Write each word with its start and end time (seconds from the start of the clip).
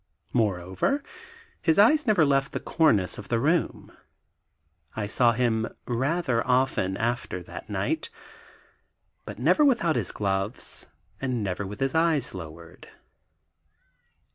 Moreover, 0.33 1.03
his 1.61 1.77
eyes 1.77 2.07
never 2.07 2.25
left 2.25 2.53
the 2.53 2.59
cornice 2.59 3.19
of 3.19 3.27
the 3.27 3.39
room. 3.39 3.91
I 4.95 5.05
saw 5.05 5.31
him 5.33 5.67
rather 5.85 6.43
often 6.47 6.97
after 6.97 7.43
that 7.43 7.69
night, 7.69 8.09
but 9.25 9.37
never 9.37 9.63
without 9.63 9.95
his 9.95 10.11
gloves 10.11 10.87
and 11.21 11.43
never 11.43 11.67
with 11.67 11.81
his 11.81 11.93
eyes 11.93 12.33
lowered. 12.33 12.89